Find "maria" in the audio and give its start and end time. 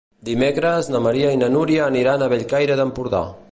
1.09-1.35